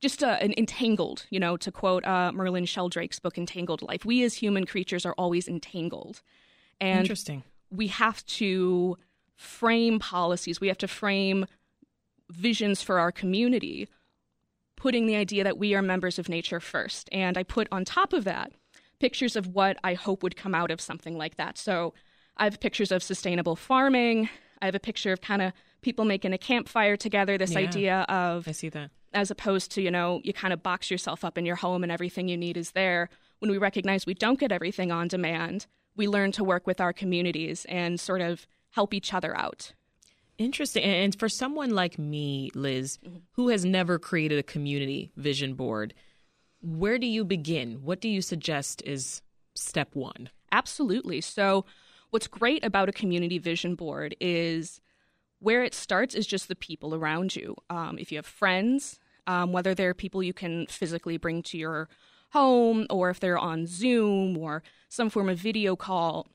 just 0.00 0.22
a, 0.22 0.42
an 0.42 0.52
entangled, 0.58 1.24
you 1.30 1.40
know, 1.40 1.56
to 1.56 1.72
quote 1.72 2.04
uh, 2.04 2.30
Merlin 2.32 2.66
Sheldrake's 2.66 3.18
book, 3.18 3.38
Entangled 3.38 3.80
Life. 3.80 4.04
We 4.04 4.22
as 4.22 4.34
human 4.34 4.66
creatures 4.66 5.06
are 5.06 5.14
always 5.16 5.48
entangled. 5.48 6.20
And 6.80 7.00
Interesting. 7.00 7.44
we 7.70 7.86
have 7.86 8.24
to 8.26 8.98
frame 9.36 9.98
policies, 9.98 10.60
we 10.60 10.68
have 10.68 10.78
to 10.78 10.88
frame 10.88 11.46
visions 12.30 12.82
for 12.82 12.98
our 12.98 13.10
community, 13.10 13.88
putting 14.84 15.06
the 15.06 15.16
idea 15.16 15.42
that 15.42 15.56
we 15.56 15.74
are 15.74 15.80
members 15.80 16.18
of 16.18 16.28
nature 16.28 16.60
first. 16.60 17.08
And 17.10 17.38
I 17.38 17.42
put 17.42 17.66
on 17.72 17.86
top 17.86 18.12
of 18.12 18.24
that 18.24 18.52
pictures 19.00 19.34
of 19.34 19.46
what 19.46 19.78
I 19.82 19.94
hope 19.94 20.22
would 20.22 20.36
come 20.36 20.54
out 20.54 20.70
of 20.70 20.78
something 20.78 21.16
like 21.16 21.36
that. 21.38 21.56
So 21.56 21.94
I 22.36 22.44
have 22.44 22.60
pictures 22.60 22.92
of 22.92 23.02
sustainable 23.02 23.56
farming. 23.56 24.28
I 24.60 24.66
have 24.66 24.74
a 24.74 24.78
picture 24.90 25.10
of 25.10 25.22
kind 25.22 25.40
of 25.40 25.54
people 25.80 26.04
making 26.04 26.34
a 26.34 26.38
campfire 26.38 26.98
together, 26.98 27.38
this 27.38 27.52
Yeah. 27.52 27.60
idea 27.60 27.96
of 28.10 28.46
I 28.46 28.52
see 28.52 28.68
that. 28.68 28.90
as 29.14 29.30
opposed 29.30 29.70
to, 29.72 29.80
you 29.80 29.90
know, 29.90 30.20
you 30.22 30.34
kind 30.34 30.52
of 30.52 30.62
box 30.62 30.90
yourself 30.90 31.24
up 31.24 31.38
in 31.38 31.46
your 31.46 31.56
home 31.56 31.82
and 31.82 31.90
everything 31.90 32.28
you 32.28 32.36
need 32.36 32.58
is 32.58 32.72
there. 32.72 33.08
When 33.38 33.50
we 33.50 33.56
recognize 33.56 34.04
we 34.04 34.12
don't 34.12 34.38
get 34.38 34.52
everything 34.52 34.92
on 34.92 35.08
demand, 35.08 35.66
we 35.96 36.06
learn 36.08 36.30
to 36.32 36.44
work 36.44 36.66
with 36.66 36.78
our 36.78 36.92
communities 36.92 37.64
and 37.70 37.98
sort 37.98 38.20
of 38.20 38.46
help 38.72 38.92
each 38.92 39.14
other 39.14 39.34
out. 39.34 39.72
Interesting. 40.38 40.82
And 40.82 41.18
for 41.18 41.28
someone 41.28 41.70
like 41.70 41.98
me, 41.98 42.50
Liz, 42.54 42.98
who 43.32 43.48
has 43.48 43.64
never 43.64 43.98
created 43.98 44.38
a 44.38 44.42
community 44.42 45.12
vision 45.16 45.54
board, 45.54 45.94
where 46.60 46.98
do 46.98 47.06
you 47.06 47.24
begin? 47.24 47.82
What 47.82 48.00
do 48.00 48.08
you 48.08 48.20
suggest 48.20 48.82
is 48.84 49.22
step 49.54 49.94
one? 49.94 50.30
Absolutely. 50.50 51.20
So, 51.20 51.64
what's 52.10 52.26
great 52.26 52.64
about 52.64 52.88
a 52.88 52.92
community 52.92 53.38
vision 53.38 53.74
board 53.74 54.16
is 54.20 54.80
where 55.40 55.62
it 55.62 55.74
starts 55.74 56.14
is 56.14 56.26
just 56.26 56.48
the 56.48 56.56
people 56.56 56.94
around 56.94 57.36
you. 57.36 57.56
Um, 57.70 57.98
if 57.98 58.10
you 58.10 58.18
have 58.18 58.26
friends, 58.26 58.98
um, 59.26 59.52
whether 59.52 59.74
they're 59.74 59.94
people 59.94 60.22
you 60.22 60.32
can 60.32 60.66
physically 60.66 61.16
bring 61.16 61.42
to 61.44 61.58
your 61.58 61.88
home 62.30 62.86
or 62.90 63.10
if 63.10 63.20
they're 63.20 63.38
on 63.38 63.66
Zoom 63.66 64.36
or 64.36 64.62
some 64.88 65.10
form 65.10 65.28
of 65.28 65.38
video 65.38 65.76
call, 65.76 66.26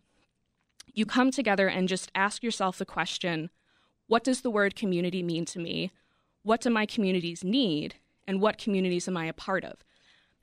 you 0.93 1.05
come 1.05 1.31
together 1.31 1.67
and 1.67 1.87
just 1.87 2.11
ask 2.15 2.43
yourself 2.43 2.77
the 2.77 2.85
question 2.85 3.49
what 4.09 4.23
does 4.23 4.41
the 4.41 4.49
word 4.49 4.75
community 4.75 5.23
mean 5.23 5.45
to 5.45 5.59
me? 5.59 5.91
What 6.43 6.61
do 6.61 6.69
my 6.71 6.85
communities 6.85 7.43
need? 7.43 7.95
And 8.27 8.41
what 8.41 8.57
communities 8.57 9.07
am 9.07 9.15
I 9.15 9.25
a 9.25 9.33
part 9.33 9.63
of? 9.63 9.77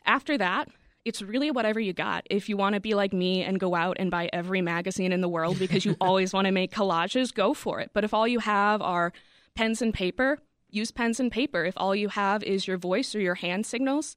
After 0.06 0.38
that, 0.38 0.68
it's 1.04 1.20
really 1.20 1.50
whatever 1.50 1.80
you 1.80 1.92
got. 1.92 2.26
If 2.30 2.48
you 2.48 2.56
want 2.56 2.74
to 2.74 2.80
be 2.80 2.94
like 2.94 3.12
me 3.12 3.42
and 3.42 3.60
go 3.60 3.74
out 3.74 3.96
and 3.98 4.10
buy 4.10 4.30
every 4.32 4.62
magazine 4.62 5.12
in 5.12 5.20
the 5.20 5.28
world 5.28 5.58
because 5.58 5.84
you 5.84 5.96
always 6.00 6.32
want 6.32 6.46
to 6.46 6.52
make 6.52 6.72
collages, 6.72 7.34
go 7.34 7.54
for 7.54 7.80
it. 7.80 7.90
But 7.92 8.04
if 8.04 8.14
all 8.14 8.26
you 8.26 8.38
have 8.38 8.80
are 8.80 9.12
pens 9.56 9.82
and 9.82 9.92
paper, 9.92 10.38
use 10.70 10.92
pens 10.92 11.18
and 11.18 11.30
paper. 11.30 11.64
If 11.64 11.74
all 11.76 11.94
you 11.94 12.08
have 12.08 12.44
is 12.44 12.68
your 12.68 12.78
voice 12.78 13.14
or 13.16 13.20
your 13.20 13.34
hand 13.34 13.66
signals, 13.66 14.16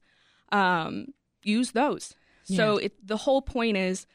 um, 0.52 1.08
use 1.42 1.72
those. 1.72 2.14
So 2.44 2.78
it, 2.78 3.06
the 3.06 3.18
whole 3.18 3.42
point 3.42 3.76
is 3.76 4.06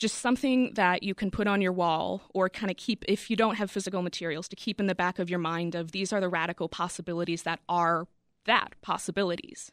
just 0.00 0.16
something 0.18 0.72
that 0.74 1.02
you 1.02 1.14
can 1.14 1.30
put 1.30 1.46
on 1.46 1.60
your 1.60 1.72
wall 1.72 2.22
or 2.32 2.48
kind 2.48 2.70
of 2.70 2.76
keep, 2.78 3.04
if 3.06 3.30
you 3.30 3.36
don't 3.36 3.56
have 3.56 3.70
physical 3.70 4.00
materials, 4.00 4.48
to 4.48 4.56
keep 4.56 4.80
in 4.80 4.86
the 4.86 4.94
back 4.94 5.18
of 5.18 5.28
your 5.28 5.38
mind 5.38 5.74
of 5.74 5.92
these 5.92 6.10
are 6.12 6.20
the 6.20 6.28
radical 6.28 6.68
possibilities 6.68 7.42
that 7.42 7.60
are 7.68 8.08
that 8.46 8.74
possibilities. 8.80 9.70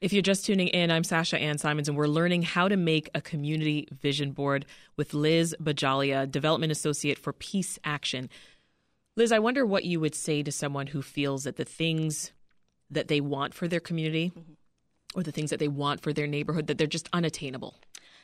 If 0.00 0.12
you're 0.12 0.22
just 0.22 0.44
tuning 0.44 0.68
in, 0.68 0.90
I'm 0.90 1.04
Sasha 1.04 1.38
Ann 1.38 1.58
Simons, 1.58 1.88
and 1.88 1.96
we're 1.96 2.08
learning 2.08 2.42
how 2.42 2.66
to 2.66 2.76
make 2.76 3.08
a 3.14 3.20
community 3.20 3.86
vision 3.92 4.32
board 4.32 4.66
with 4.96 5.14
Liz 5.14 5.54
Bajjalieh, 5.62 6.30
Development 6.30 6.72
Associate 6.72 7.18
for 7.18 7.32
Peace 7.32 7.78
Action. 7.84 8.28
Liz, 9.16 9.30
I 9.30 9.38
wonder 9.38 9.64
what 9.64 9.84
you 9.84 10.00
would 10.00 10.14
say 10.14 10.42
to 10.42 10.50
someone 10.50 10.88
who 10.88 11.02
feels 11.02 11.44
that 11.44 11.56
the 11.56 11.64
things 11.64 12.32
that 12.90 13.06
they 13.06 13.20
want 13.20 13.54
for 13.54 13.68
their 13.68 13.78
community 13.78 14.32
mm-hmm. 14.34 14.54
or 15.14 15.22
the 15.22 15.32
things 15.32 15.50
that 15.50 15.60
they 15.60 15.68
want 15.68 16.00
for 16.00 16.12
their 16.12 16.26
neighborhood, 16.26 16.66
that 16.66 16.78
they're 16.78 16.86
just 16.88 17.08
unattainable. 17.12 17.76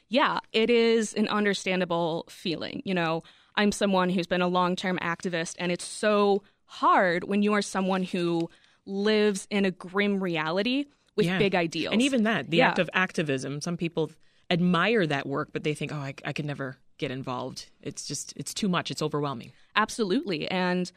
Yeah, 0.08 0.38
it 0.52 0.70
is 0.70 1.14
an 1.14 1.28
understandable 1.28 2.25
feeling. 2.28 2.82
You 2.84 2.94
know, 2.94 3.22
I'm 3.54 3.72
someone 3.72 4.08
who's 4.10 4.26
been 4.26 4.42
a 4.42 4.48
long 4.48 4.76
term 4.76 4.98
activist, 5.02 5.54
and 5.58 5.72
it's 5.72 5.84
so 5.86 6.42
hard 6.64 7.25
when 7.25 7.42
you 7.42 7.52
are 7.54 7.62
someone 7.62 8.02
who 8.02 8.48
lives 8.84 9.46
in 9.50 9.64
a 9.64 9.70
grim 9.70 10.22
reality 10.22 10.86
with 11.16 11.26
Yeah. 11.26 11.38
big 11.38 11.54
ideals. 11.54 11.92
And 11.92 12.02
even 12.02 12.25
that, 12.25 12.50
the 12.50 12.58
Yeah. 12.58 12.68
act 12.68 12.78
of 12.78 12.90
activism, 12.92 13.60
some 13.60 13.76
people 13.76 14.10
admire 14.50 15.06
that 15.06 15.26
work, 15.26 15.48
but 15.52 15.64
they 15.64 15.75
think, 15.75 15.92
oh, 15.92 15.96
I, 15.96 16.14
I 16.25 16.32
could 16.32 16.44
never 16.44 16.76
get 16.98 17.10
involved. 17.10 17.66
It's 17.82 18.06
just, 18.06 18.32
it's 18.36 18.54
too 18.54 18.68
much. 18.68 18.90
It's 18.90 19.02
overwhelming. 19.02 19.52
Absolutely. 19.75 20.48
And, 20.50 20.90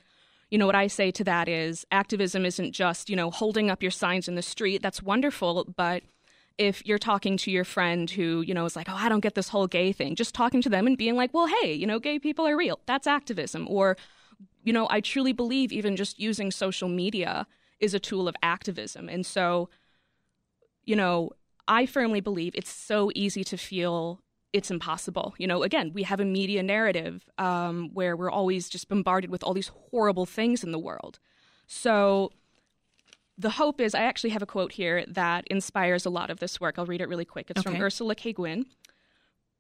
you 0.52 0.58
know, 0.58 0.66
what 0.66 0.76
I 0.76 0.88
say 0.88 1.12
to 1.12 1.24
that 1.24 1.48
is 1.48 1.86
activism 1.92 2.46
isn't 2.46 2.74
just, 2.74 3.10
you 3.10 3.16
know, 3.16 3.32
holding 3.32 3.70
up 3.70 3.82
your 3.82 3.92
signs 3.92 4.28
in 4.28 4.36
the 4.36 4.42
street. 4.42 4.82
That's 4.82 5.02
wonderful. 5.02 5.66
But 5.76 6.04
if 6.60 6.86
you're 6.86 7.00
talking 7.00 7.38
to 7.38 7.50
your 7.50 7.64
friend 7.64 8.12
who, 8.12 8.42
you 8.42 8.54
know, 8.54 8.66
is 8.66 8.76
like, 8.76 8.90
oh, 8.90 8.96
I 8.96 9.08
don't 9.08 9.22
get 9.22 9.34
this 9.34 9.48
whole 9.48 9.66
gay 9.66 9.94
thing, 9.94 10.16
just 10.16 10.36
talking 10.36 10.62
to 10.62 10.70
them 10.70 10.86
and 10.86 10.98
being 10.98 11.16
like, 11.16 11.34
well, 11.34 11.48
hey, 11.48 11.74
you 11.74 11.88
know, 11.88 12.00
gay 12.00 12.20
people 12.20 12.46
are 12.46 12.58
real. 12.58 12.82
That's 12.86 13.08
activism. 13.08 13.66
Or, 13.70 13.96
you 14.64 14.74
know, 14.74 14.86
I 14.90 15.00
truly 15.00 15.32
believe 15.32 15.72
even 15.72 15.96
just 15.96 16.20
using 16.20 16.52
social 16.52 16.90
media 16.90 17.48
is 17.80 17.94
a 17.94 18.00
tool 18.00 18.28
of 18.28 18.36
activism. 18.44 19.08
And 19.08 19.26
so, 19.26 19.70
you 20.84 20.98
know, 20.98 21.32
I 21.66 21.86
firmly 21.86 22.20
believe 22.20 22.54
it's 22.56 22.72
so 22.72 23.10
easy 23.16 23.46
to 23.46 23.58
feel 23.58 24.20
it's 24.52 24.70
impossible. 24.70 25.36
You 25.38 25.48
know, 25.48 25.64
again, 25.64 25.92
we 25.94 26.04
have 26.04 26.20
a 26.20 26.26
media 26.26 26.62
narrative 26.62 27.30
um, 27.38 27.92
where 27.94 28.18
we're 28.18 28.32
always 28.32 28.68
just 28.68 28.90
bombarded 28.90 29.30
with 29.30 29.44
all 29.44 29.54
these 29.54 29.72
horrible 29.92 30.26
things 30.26 30.64
in 30.64 30.74
the 30.74 30.80
world. 30.80 31.20
So 31.68 32.32
the 33.40 33.52
hope 33.52 33.80
is 33.80 33.96
I 33.96 34.02
actually 34.02 34.32
have 34.32 34.42
a 34.42 34.46
quote 34.46 34.74
here 34.74 35.06
that 35.08 35.48
inspires 35.48 36.06
a 36.06 36.10
lot 36.10 36.30
of 36.30 36.40
this 36.40 36.60
work. 36.60 36.78
I'll 36.78 36.86
read 36.86 37.00
it 37.02 37.08
really 37.08 37.24
quick. 37.26 37.50
It's 37.50 37.62
Okay. 37.62 37.72
from 37.72 37.82
Ursula 37.82 38.14
K. 38.14 38.34
Guin. 38.34 38.66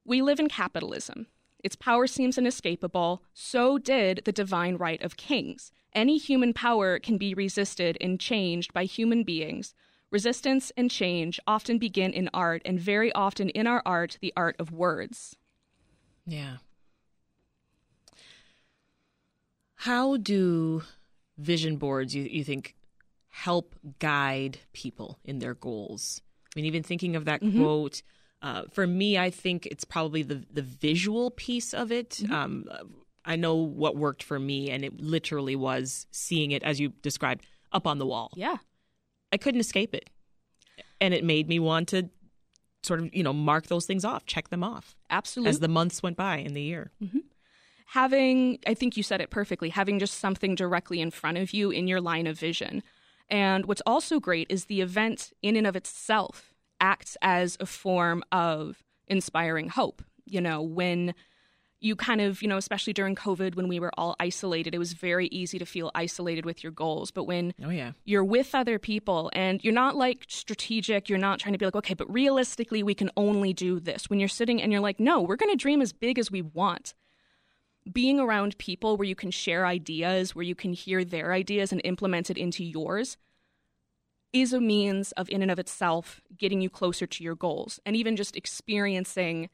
We 0.03 0.21
live 0.21 0.39
in 0.39 0.49
capitalism. 0.49 1.27
Its 1.63 1.77
power 1.77 2.05
seems 2.05 2.37
inescapable. 2.37 3.23
So 3.33 3.77
did 3.77 4.21
the 4.25 4.31
divine 4.33 4.75
right 4.75 5.01
of 5.01 5.15
kings. 5.17 5.71
Any 5.93 6.17
human 6.17 6.53
power 6.53 6.99
can 6.99 7.17
be 7.17 7.33
resisted 7.33 7.97
and 8.01 8.19
changed 8.19 8.73
by 8.73 8.83
human 8.83 9.23
beings. 9.23 9.73
Resistance 10.11 10.71
and 10.75 10.91
change 10.91 11.39
often 11.47 11.77
begin 11.77 12.11
in 12.11 12.29
art, 12.33 12.61
and 12.65 12.79
very 12.79 13.11
often 13.13 13.49
in 13.49 13.65
our 13.65 13.81
art, 13.85 14.17
the 14.21 14.33
art 14.35 14.55
of 14.59 14.71
words. 14.73 15.35
Yeah. 16.25 16.57
How 19.75 20.17
do 20.17 20.83
vision 21.37 21.77
boards, 21.77 22.13
you, 22.15 22.23
you 22.23 22.43
think, 22.43 22.75
help 23.39 23.75
guide 23.99 24.59
people 24.73 25.19
in 25.23 25.39
their 25.39 25.53
goals? 25.53 26.21
I 26.47 26.59
mean, 26.59 26.65
even 26.65 26.83
thinking 26.83 27.15
of 27.15 27.25
that 27.25 27.41
mm-hmm. 27.41 27.61
quote, 27.61 28.01
uh, 28.41 28.63
for 28.71 28.87
me, 28.87 29.17
I 29.17 29.29
think 29.29 29.65
it's 29.65 29.83
probably 29.83 30.23
the 30.23 30.45
the 30.51 30.61
visual 30.61 31.31
piece 31.31 31.73
of 31.73 31.91
it. 31.91 32.21
Mm-hmm. 32.21 32.33
Um, 32.33 32.65
I 33.25 33.35
know 33.35 33.55
what 33.55 33.95
worked 33.95 34.23
for 34.23 34.39
me, 34.39 34.69
and 34.69 34.83
it 34.83 34.99
literally 34.99 35.55
was 35.55 36.07
seeing 36.11 36.51
it 36.51 36.63
as 36.63 36.79
you 36.79 36.89
described 37.01 37.45
up 37.71 37.85
on 37.85 37.99
the 37.99 38.05
wall. 38.05 38.31
Yeah, 38.35 38.57
I 39.31 39.37
couldn't 39.37 39.59
escape 39.59 39.93
it, 39.93 40.09
and 41.01 41.13
it 41.13 41.23
made 41.23 41.47
me 41.49 41.59
want 41.59 41.89
to 41.89 42.09
sort 42.83 43.01
of 43.01 43.13
you 43.13 43.23
know 43.23 43.33
mark 43.33 43.67
those 43.67 43.85
things 43.85 44.05
off, 44.05 44.25
check 44.25 44.49
them 44.49 44.63
off. 44.63 44.95
Absolutely, 45.09 45.49
as 45.49 45.59
the 45.59 45.67
months 45.67 46.01
went 46.01 46.15
by 46.15 46.37
in 46.37 46.53
the 46.53 46.61
year. 46.61 46.91
Mm-hmm. 47.03 47.19
Having, 47.93 48.59
I 48.67 48.75
think 48.75 48.95
you 48.97 49.01
said 49.01 49.19
it 49.19 49.31
perfectly. 49.31 49.69
Having 49.69 49.97
just 49.97 50.19
something 50.19 50.53
directly 50.53 51.01
in 51.01 51.09
front 51.09 51.39
of 51.39 51.53
you 51.53 51.71
in 51.71 51.87
your 51.87 51.99
line 51.99 52.27
of 52.27 52.37
vision. 52.37 52.83
And 53.29 53.65
what's 53.65 53.81
also 53.85 54.19
great 54.19 54.47
is 54.49 54.65
the 54.65 54.81
event 54.81 55.31
in 55.41 55.55
and 55.55 55.67
of 55.67 55.75
itself 55.75 56.53
acts 56.79 57.17
as 57.21 57.57
a 57.59 57.65
form 57.65 58.23
of 58.31 58.83
inspiring 59.07 59.69
hope. 59.69 60.03
You 60.25 60.41
know, 60.41 60.61
when 60.61 61.13
you 61.81 61.95
kind 61.95 62.19
of, 62.19 62.41
you 62.41 62.47
know, 62.47 62.57
especially 62.57 62.93
during 62.93 63.15
COVID 63.15 63.55
when 63.55 63.67
we 63.67 63.79
were 63.79 63.91
all 63.97 64.15
isolated, 64.19 64.75
it 64.75 64.79
was 64.79 64.93
very 64.93 65.27
easy 65.27 65.57
to 65.59 65.65
feel 65.65 65.91
isolated 65.95 66.45
with 66.45 66.61
your 66.63 66.71
goals. 66.71 67.09
But 67.11 67.23
when 67.23 67.53
oh, 67.63 67.69
yeah. 67.69 67.93
you're 68.03 68.23
with 68.23 68.53
other 68.53 68.79
people 68.79 69.31
and 69.33 69.63
you're 69.63 69.73
not 69.73 69.95
like 69.95 70.25
strategic, 70.27 71.09
you're 71.09 71.17
not 71.17 71.39
trying 71.39 71.53
to 71.53 71.57
be 71.57 71.65
like, 71.65 71.75
okay, 71.75 71.93
but 71.93 72.11
realistically, 72.11 72.83
we 72.83 72.93
can 72.93 73.09
only 73.15 73.53
do 73.53 73.79
this. 73.79 74.09
When 74.09 74.19
you're 74.19 74.27
sitting 74.27 74.61
and 74.61 74.71
you're 74.71 74.81
like, 74.81 74.99
no, 74.99 75.21
we're 75.21 75.37
going 75.37 75.51
to 75.51 75.55
dream 75.55 75.81
as 75.81 75.93
big 75.93 76.19
as 76.19 76.29
we 76.29 76.41
want. 76.41 76.93
Being 77.91 78.19
around 78.19 78.57
people 78.57 78.97
where 78.97 79.07
you 79.07 79.15
can 79.15 79.31
share 79.31 79.65
ideas, 79.65 80.35
where 80.35 80.43
you 80.43 80.55
can 80.55 80.73
hear 80.73 81.03
their 81.03 81.33
ideas 81.33 81.71
and 81.71 81.81
implement 81.83 82.29
it 82.29 82.37
into 82.37 82.63
yours 82.63 83.17
is 84.31 84.53
a 84.53 84.61
means 84.61 85.11
of, 85.13 85.29
in 85.29 85.41
and 85.41 85.49
of 85.49 85.57
itself, 85.57 86.21
getting 86.37 86.61
you 86.61 86.69
closer 86.69 87.07
to 87.07 87.23
your 87.23 87.35
goals 87.35 87.79
and 87.85 87.95
even 87.95 88.15
just 88.15 88.35
experiencing 88.35 89.49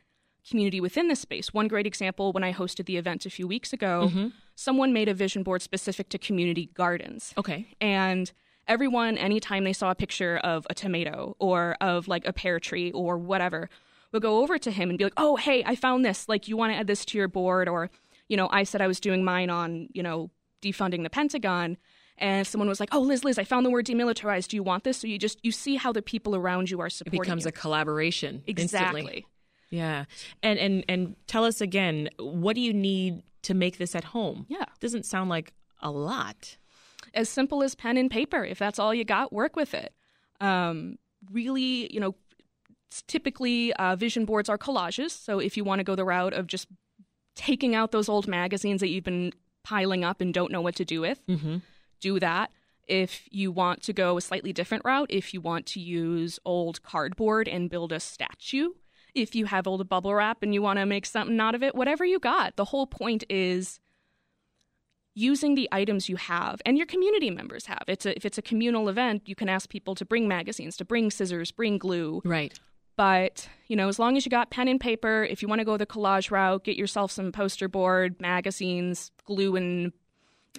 community 0.47 0.81
within 0.81 1.07
this 1.07 1.21
space. 1.21 1.53
One 1.53 1.67
great 1.67 1.87
example 1.87 2.33
when 2.33 2.43
I 2.43 2.51
hosted 2.53 2.85
the 2.85 2.97
event 2.97 3.25
a 3.25 3.29
few 3.29 3.47
weeks 3.47 3.73
ago, 3.73 4.09
mm-hmm. 4.09 4.27
someone 4.53 4.91
made 4.91 5.07
a 5.07 5.13
vision 5.13 5.43
board 5.43 5.61
specific 5.61 6.09
to 6.09 6.17
community 6.17 6.69
gardens. 6.73 7.33
Okay. 7.37 7.67
And 7.79 8.31
everyone, 8.67 9.17
anytime 9.17 9.63
they 9.63 9.73
saw 9.73 9.91
a 9.91 9.95
picture 9.95 10.37
of 10.37 10.67
a 10.69 10.73
tomato 10.73 11.35
or 11.39 11.77
of 11.79 12.07
like 12.07 12.27
a 12.27 12.33
pear 12.33 12.59
tree 12.59 12.91
or 12.91 13.17
whatever, 13.17 13.69
would 14.11 14.21
go 14.21 14.39
over 14.39 14.57
to 14.57 14.71
him 14.71 14.89
and 14.89 14.97
be 14.97 15.03
like, 15.03 15.13
oh, 15.17 15.35
hey, 15.35 15.63
I 15.65 15.75
found 15.75 16.05
this. 16.05 16.29
Like, 16.29 16.47
you 16.47 16.57
want 16.57 16.73
to 16.73 16.77
add 16.77 16.87
this 16.87 17.05
to 17.05 17.17
your 17.17 17.27
board? 17.27 17.67
Or, 17.67 17.89
you 18.27 18.37
know, 18.37 18.49
I 18.51 18.63
said 18.63 18.81
I 18.81 18.87
was 18.87 18.99
doing 18.99 19.23
mine 19.23 19.49
on, 19.49 19.87
you 19.93 20.03
know, 20.03 20.31
defunding 20.61 21.03
the 21.03 21.09
Pentagon 21.09 21.77
and 22.17 22.47
someone 22.47 22.69
was 22.69 22.79
like, 22.79 22.89
"Oh, 22.93 23.01
Liz, 23.01 23.23
Liz, 23.23 23.37
I 23.37 23.43
found 23.43 23.65
the 23.65 23.69
word 23.69 23.85
demilitarized. 23.85 24.49
Do 24.49 24.55
you 24.55 24.63
want 24.63 24.83
this?" 24.83 24.97
So 24.97 25.07
you 25.07 25.17
just 25.17 25.43
you 25.43 25.51
see 25.51 25.75
how 25.75 25.91
the 25.91 26.01
people 26.01 26.35
around 26.35 26.69
you 26.69 26.79
are 26.79 26.89
supporting. 26.89 27.19
It 27.19 27.23
becomes 27.23 27.43
you. 27.43 27.49
a 27.49 27.51
collaboration. 27.51 28.43
Exactly. 28.47 29.01
Instantly. 29.01 29.25
Yeah, 29.69 30.05
and 30.41 30.57
and 30.59 30.85
and 30.87 31.15
tell 31.27 31.43
us 31.43 31.61
again, 31.61 32.09
what 32.17 32.55
do 32.55 32.61
you 32.61 32.73
need 32.73 33.23
to 33.43 33.53
make 33.53 33.77
this 33.77 33.95
at 33.95 34.05
home? 34.05 34.45
Yeah, 34.47 34.65
doesn't 34.79 35.05
sound 35.05 35.29
like 35.29 35.53
a 35.81 35.91
lot. 35.91 36.57
As 37.13 37.29
simple 37.29 37.63
as 37.63 37.75
pen 37.75 37.97
and 37.97 38.09
paper. 38.09 38.43
If 38.43 38.59
that's 38.59 38.79
all 38.79 38.93
you 38.93 39.05
got, 39.05 39.31
work 39.31 39.55
with 39.55 39.73
it. 39.73 39.93
Um, 40.41 40.97
really, 41.31 41.93
you 41.93 41.99
know, 41.99 42.15
typically 43.07 43.73
uh, 43.73 43.95
vision 43.95 44.25
boards 44.25 44.49
are 44.49 44.57
collages. 44.57 45.11
So 45.11 45.39
if 45.39 45.55
you 45.55 45.63
want 45.63 45.79
to 45.79 45.83
go 45.83 45.95
the 45.95 46.05
route 46.05 46.33
of 46.33 46.47
just 46.47 46.67
taking 47.35 47.75
out 47.75 47.91
those 47.91 48.09
old 48.09 48.27
magazines 48.27 48.81
that 48.81 48.89
you've 48.89 49.03
been 49.03 49.33
piling 49.63 50.03
up 50.03 50.21
and 50.21 50.33
don't 50.33 50.51
know 50.51 50.61
what 50.61 50.75
to 50.75 50.85
do 50.85 51.01
with. 51.01 51.25
Mm-hmm 51.27 51.57
do 52.05 52.19
that. 52.19 52.51
If 52.87 53.27
you 53.31 53.51
want 53.51 53.81
to 53.83 53.93
go 53.93 54.17
a 54.17 54.21
slightly 54.21 54.53
different 54.53 54.85
route, 54.85 55.07
if 55.09 55.33
you 55.33 55.41
want 55.41 55.65
to 55.67 55.79
use 55.79 56.39
old 56.45 56.83
cardboard 56.83 57.47
and 57.47 57.69
build 57.69 57.91
a 57.91 57.99
statue, 57.99 58.69
if 59.15 59.33
you 59.33 59.45
have 59.45 59.65
old 59.65 59.87
bubble 59.89 60.13
wrap 60.13 60.43
and 60.43 60.53
you 60.53 60.61
want 60.61 60.77
to 60.77 60.85
make 60.85 61.05
something 61.05 61.39
out 61.39 61.55
of 61.55 61.63
it, 61.63 61.73
whatever 61.73 62.05
you 62.05 62.19
got. 62.19 62.57
The 62.57 62.65
whole 62.65 62.85
point 62.85 63.23
is 63.27 63.79
using 65.15 65.55
the 65.55 65.67
items 65.71 66.09
you 66.09 66.17
have 66.17 66.61
and 66.65 66.77
your 66.77 66.85
community 66.85 67.31
members 67.31 67.65
have. 67.65 67.83
It's 67.87 68.05
a, 68.05 68.15
if 68.15 68.25
it's 68.25 68.37
a 68.37 68.43
communal 68.43 68.87
event, 68.87 69.23
you 69.25 69.33
can 69.33 69.49
ask 69.49 69.67
people 69.67 69.95
to 69.95 70.05
bring 70.05 70.27
magazines, 70.27 70.77
to 70.77 70.85
bring 70.85 71.09
scissors, 71.09 71.51
bring 71.51 71.79
glue. 71.79 72.21
Right. 72.23 72.53
But, 72.95 73.49
you 73.67 73.75
know, 73.75 73.89
as 73.89 73.99
long 73.99 74.15
as 74.15 74.25
you 74.25 74.29
got 74.29 74.51
pen 74.51 74.67
and 74.67 74.79
paper, 74.79 75.23
if 75.23 75.41
you 75.41 75.47
want 75.47 75.59
to 75.59 75.65
go 75.65 75.75
the 75.75 75.85
collage 75.85 76.31
route, 76.31 76.63
get 76.63 76.77
yourself 76.77 77.11
some 77.11 77.31
poster 77.31 77.67
board, 77.67 78.19
magazines, 78.21 79.11
glue 79.25 79.55
and 79.55 79.91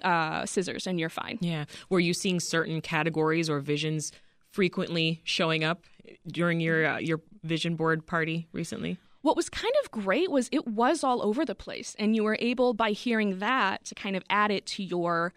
uh, 0.03 0.45
scissors 0.47 0.87
and 0.87 1.01
you're 1.01 1.09
fine. 1.09 1.39
Yeah. 1.41 1.65
Were 1.89 2.01
you 2.01 2.15
seeing 2.15 2.41
certain 2.41 2.81
categories 2.81 3.49
or 3.49 3.61
visions 3.61 4.13
frequently 4.51 5.21
showing 5.25 5.65
up 5.65 5.85
during 6.27 6.61
your 6.61 6.87
uh, 6.87 6.99
your 6.99 7.21
vision 7.43 7.77
board 7.77 8.07
party 8.07 8.49
recently? 8.53 8.99
What 9.23 9.37
was 9.37 9.49
kind 9.49 9.75
of 9.83 9.91
great 9.91 10.31
was 10.31 10.49
it 10.53 10.67
was 10.69 11.03
all 11.03 11.23
over 11.23 11.45
the 11.45 11.55
place, 11.55 11.97
and 11.99 12.15
you 12.15 12.23
were 12.23 12.37
able 12.41 12.75
by 12.75 12.91
hearing 12.91 13.39
that 13.41 13.85
to 13.87 13.95
kind 13.95 14.17
of 14.17 14.23
add 14.31 14.51
it 14.51 14.67
to 14.67 14.83
your 14.83 15.33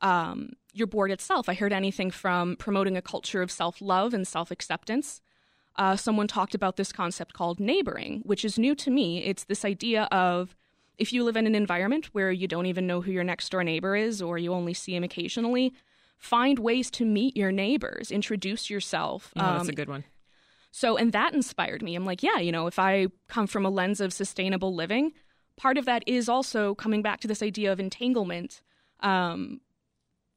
um, 0.00 0.52
your 0.72 0.86
board 0.86 1.10
itself. 1.10 1.48
I 1.48 1.54
heard 1.54 1.72
anything 1.72 2.10
from 2.10 2.56
promoting 2.56 2.96
a 2.96 3.02
culture 3.02 3.42
of 3.42 3.50
self 3.50 3.80
love 3.80 4.14
and 4.14 4.26
self 4.26 4.50
acceptance. 4.50 5.20
Uh, 5.78 5.96
someone 5.96 6.26
talked 6.26 6.54
about 6.54 6.76
this 6.76 6.92
concept 6.92 7.32
called 7.32 7.60
neighboring, 7.60 8.22
which 8.24 8.44
is 8.44 8.58
new 8.58 8.74
to 8.74 8.90
me. 8.90 9.22
It's 9.24 9.44
this 9.44 9.64
idea 9.64 10.04
of 10.04 10.56
if 10.98 11.12
you 11.12 11.24
live 11.24 11.36
in 11.36 11.46
an 11.46 11.54
environment 11.54 12.06
where 12.12 12.32
you 12.32 12.48
don't 12.48 12.66
even 12.66 12.86
know 12.86 13.02
who 13.02 13.12
your 13.12 13.24
next 13.24 13.50
door 13.50 13.62
neighbor 13.62 13.94
is 13.94 14.22
or 14.22 14.38
you 14.38 14.52
only 14.52 14.74
see 14.74 14.94
him 14.94 15.04
occasionally, 15.04 15.74
find 16.18 16.58
ways 16.58 16.90
to 16.92 17.04
meet 17.04 17.36
your 17.36 17.52
neighbors, 17.52 18.10
introduce 18.10 18.70
yourself. 18.70 19.32
Oh, 19.36 19.42
that's 19.42 19.62
um, 19.62 19.68
a 19.68 19.72
good 19.72 19.88
one. 19.88 20.04
So, 20.70 20.96
and 20.96 21.12
that 21.12 21.34
inspired 21.34 21.82
me. 21.82 21.94
I'm 21.94 22.04
like, 22.04 22.22
yeah, 22.22 22.38
you 22.38 22.52
know, 22.52 22.66
if 22.66 22.78
I 22.78 23.08
come 23.28 23.46
from 23.46 23.64
a 23.64 23.70
lens 23.70 24.00
of 24.00 24.12
sustainable 24.12 24.74
living, 24.74 25.12
part 25.56 25.78
of 25.78 25.84
that 25.86 26.02
is 26.06 26.28
also 26.28 26.74
coming 26.74 27.02
back 27.02 27.20
to 27.20 27.28
this 27.28 27.42
idea 27.42 27.72
of 27.72 27.80
entanglement. 27.80 28.60
Um, 29.00 29.60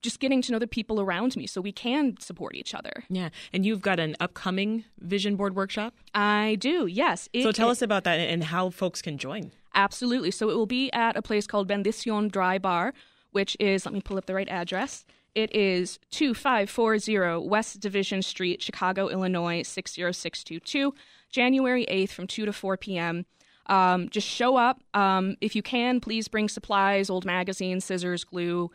just 0.02 0.20
getting 0.20 0.42
to 0.42 0.52
know 0.52 0.60
the 0.60 0.68
people 0.68 1.02
around 1.02 1.36
me 1.36 1.46
so 1.46 1.62
we 1.62 1.72
can 1.72 2.16
support 2.20 2.56
each 2.56 2.74
other. 2.74 3.04
Yeah. 3.10 3.30
And 3.52 3.66
you've 3.66 3.82
got 3.82 4.00
an 4.00 4.16
upcoming 4.20 4.86
vision 5.00 5.36
board 5.36 5.56
workshop? 5.56 5.94
I 6.14 6.58
do, 6.60 6.86
yes. 6.88 7.28
It, 7.34 7.44
so 7.44 7.52
tell 7.52 7.70
it, 7.70 7.74
us 7.74 7.82
about 7.82 8.04
that 8.06 8.16
and 8.16 8.44
how 8.44 8.70
folks 8.70 9.02
can 9.02 9.18
join. 9.18 9.52
Absolutely. 9.76 10.32
So 10.32 10.50
it 10.50 10.56
will 10.56 10.66
be 10.66 10.92
at 10.92 11.16
a 11.16 11.22
place 11.22 11.48
called 11.48 11.68
Bendición 11.68 12.32
Dry 12.32 12.58
Bar, 12.58 12.94
which 13.32 13.56
is, 13.60 13.86
let 13.86 13.94
me 13.94 14.02
pull 14.02 14.18
up 14.18 14.26
the 14.26 14.34
right 14.34 14.50
address. 14.50 15.06
It 15.36 15.56
is 15.56 16.00
2540 16.12 17.48
West 17.48 17.80
Division 17.80 18.22
Street, 18.22 18.62
Chicago, 18.62 19.10
Illinois 19.10 19.62
60622, 19.64 20.94
January 21.30 21.86
8th 21.90 22.10
from 22.10 22.28
2 22.28 22.46
to 22.46 22.54
4 22.54 22.78
p.m. 22.78 23.26
Um, 23.68 24.10
just 24.10 24.28
show 24.28 24.58
up. 24.58 24.82
Um, 24.96 25.36
if 25.42 25.56
you 25.56 25.62
can, 25.62 26.00
please 26.00 26.28
bring 26.28 26.50
supplies, 26.50 27.10
old 27.10 27.26
magazines, 27.26 27.86
scissors, 27.86 28.24
glue. 28.24 28.72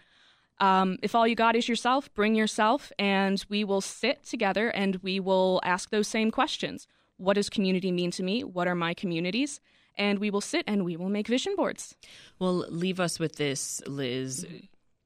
Um, 0.61 0.99
if 1.03 1.15
all 1.15 1.27
you 1.27 1.35
got 1.35 1.57
is 1.57 1.69
yourself, 1.69 2.13
bring 2.15 2.35
yourself, 2.35 2.93
and 2.99 3.45
we 3.49 3.65
will 3.65 3.81
sit 3.81 4.25
together 4.25 4.69
and 4.69 4.97
we 4.97 5.21
will 5.21 5.61
ask 5.65 5.91
those 5.91 6.09
same 6.09 6.31
questions. 6.31 6.87
What 7.17 7.35
does 7.35 7.51
community 7.51 7.91
mean 7.93 8.11
to 8.13 8.23
me? 8.23 8.45
What 8.45 8.69
are 8.69 8.75
my 8.75 8.95
communities? 8.95 9.61
and 9.97 10.19
we 10.19 10.31
will 10.31 10.41
sit 10.41 10.65
and 10.67 10.85
we 10.85 10.97
will 10.97 11.09
make 11.09 11.29
vision 11.29 11.55
boards. 11.57 11.95
Well, 12.39 12.67
leave 12.69 13.01
us 13.01 13.19
with 13.19 13.37
this, 13.37 13.83
Liz. 13.87 14.47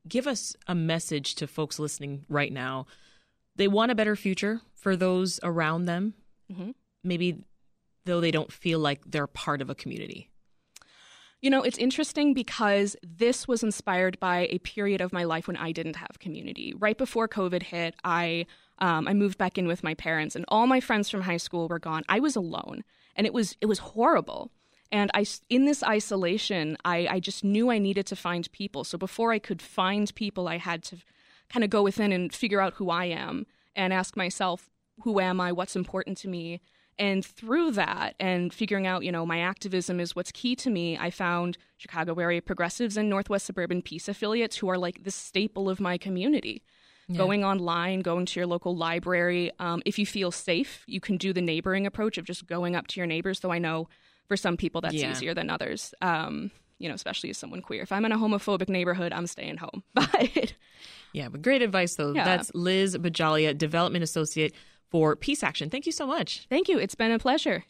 Give 0.07 0.27
us 0.27 0.57
a 0.67 0.75
message 0.75 1.35
to 1.37 1.47
folks 1.47 1.79
listening 1.79 2.25
right 2.29 2.53
now. 2.53 2.87
They 3.57 3.69
want 3.69 3.91
a 3.91 3.95
better 3.95 4.17
future 4.17 4.61
for 4.75 4.97
those 4.97 5.41
around 5.43 5.85
them. 5.85 6.15
Mm-hmm. 6.51 6.71
Maybe 7.05 7.45
though 8.05 8.21
they 8.21 8.31
don't 8.31 8.53
feel 8.53 8.79
like 8.79 9.03
they're 9.05 9.27
part 9.27 9.61
of 9.61 9.69
a 9.69 9.75
community. 9.75 10.31
You 11.41 11.51
know, 11.51 11.63
it's 11.63 11.79
interesting 11.79 12.35
because 12.35 12.97
this 13.03 13.47
was 13.47 13.63
inspired 13.63 14.19
by 14.19 14.49
a 14.51 14.59
period 14.59 15.01
of 15.01 15.13
my 15.13 15.23
life 15.23 15.47
when 15.47 15.57
I 15.57 15.71
didn't 15.71 15.97
have 15.97 16.19
community. 16.19 16.75
Right 16.77 16.99
before 16.99 17.29
COVID 17.29 17.63
hit, 17.63 17.95
I 18.03 18.47
um, 18.81 19.09
I 19.09 19.15
moved 19.15 19.39
back 19.39 19.59
in 19.59 19.67
with 19.67 19.85
my 19.85 19.95
parents, 19.95 20.37
and 20.37 20.45
all 20.49 20.67
my 20.67 20.81
friends 20.81 21.09
from 21.09 21.23
high 21.23 21.37
school 21.37 21.69
were 21.69 21.79
gone. 21.79 22.03
I 22.09 22.21
was 22.21 22.37
alone, 22.37 22.83
and 23.15 23.27
it 23.27 23.33
was 23.33 23.57
it 23.61 23.67
was 23.67 23.79
horrible. 23.79 24.51
And 24.91 25.11
I, 25.15 25.27
in 25.51 25.67
this 25.67 25.83
isolation, 25.83 26.77
I, 26.85 27.07
I 27.11 27.21
just 27.21 27.45
knew 27.45 27.71
I 27.71 27.79
needed 27.79 28.07
to 28.07 28.17
find 28.17 28.51
people. 28.53 28.85
So 28.85 28.97
before 28.97 29.33
I 29.33 29.39
could 29.39 29.61
find 29.61 30.15
people, 30.15 30.49
I 30.49 30.57
had 30.57 30.83
to 30.85 30.97
kind 31.51 31.63
of 31.63 31.71
go 31.71 31.83
within 31.83 32.11
and 32.11 32.33
figure 32.33 32.61
out 32.61 32.75
who 32.75 32.89
I 32.89 33.05
am 33.05 33.47
and 33.77 33.93
ask 33.93 34.17
myself, 34.17 34.71
who 35.03 35.21
am 35.21 35.41
I? 35.41 35.53
What's 35.53 35.77
important 35.77 36.17
to 36.19 36.29
me? 36.29 36.61
And 36.99 37.25
through 37.25 37.73
that 37.73 38.17
and 38.19 38.53
figuring 38.53 38.87
out, 38.87 39.05
you 39.05 39.13
know, 39.13 39.25
my 39.25 39.41
activism 39.41 40.01
is 40.01 40.17
what's 40.17 40.33
key 40.33 40.57
to 40.57 40.71
me, 40.71 40.99
I 40.99 41.11
found 41.11 41.57
Chicago 41.77 42.15
area 42.15 42.43
progressives 42.43 42.97
and 42.97 43.09
Northwest 43.09 43.47
Suburban 43.47 43.83
Peace 43.83 44.09
affiliates 44.09 44.57
who 44.57 44.69
are 44.69 44.79
like 44.79 45.05
the 45.05 45.11
staple 45.11 45.71
of 45.71 45.79
my 45.79 45.97
community. 45.97 46.63
yeah. 47.07 47.17
going 47.17 47.45
online, 47.45 48.01
going 48.01 48.27
to 48.27 48.41
your 48.41 48.47
local 48.47 48.77
library. 48.77 49.53
Um, 49.59 49.81
if 49.87 49.99
you 49.99 50.07
feel 50.07 50.31
safe, 50.31 50.83
you 50.87 51.01
can 51.01 51.17
do 51.17 51.33
the 51.33 51.41
neighboring 51.41 51.87
approach 51.87 52.19
of 52.19 52.25
just 52.25 52.47
going 52.47 52.75
up 52.75 52.89
to 52.89 53.01
your 53.01 53.07
neighbors. 53.07 53.41
Though 53.41 53.53
I 53.53 53.59
know 53.59 53.89
for 54.27 54.37
some 54.37 54.57
people 54.57 54.81
that's 54.81 54.95
yeah. 54.95 55.11
easier 55.11 55.35
than 55.35 55.51
others. 55.51 55.95
Um, 56.03 56.51
you 56.79 56.89
know, 56.89 56.95
especially 56.95 57.31
as 57.31 57.39
someone 57.39 57.61
queer. 57.61 57.83
If 57.83 57.91
I'm 57.91 58.05
in 58.05 58.13
a 58.13 58.19
homophobic 58.19 58.69
neighborhood, 58.69 59.13
I'm 59.13 59.27
staying 59.27 59.57
home. 59.57 59.83
But 59.95 60.55
yeah, 61.15 61.29
but 61.31 61.41
great 61.41 61.63
advice 61.63 61.95
though. 61.95 62.13
Yeah. 62.13 62.25
That's 62.25 62.55
Liz 62.55 62.97
Bajjalieh, 62.97 63.57
Development 63.57 64.05
Associate 64.05 64.55
for 64.91 65.17
Peace 65.17 65.43
Action. 65.43 65.71
Thank 65.71 65.87
you 65.87 65.93
so 65.93 66.07
much. 66.07 66.47
Thank 66.49 66.69
you. 66.69 66.79
It's 66.79 66.95
been 66.95 67.13
a 67.13 67.19
pleasure. 67.19 67.65